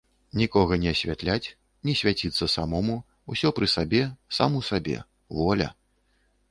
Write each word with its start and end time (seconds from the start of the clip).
Нікога 0.39 0.77
не 0.83 0.89
асвятляць, 0.95 1.53
не 1.89 1.93
свяціцца 2.01 2.45
самому, 2.55 2.97
усё 3.35 3.47
пры 3.59 3.73
сабе, 3.75 4.03
сам 4.41 4.51
у 4.63 4.65
сабе, 4.71 4.97
воля. 5.41 5.69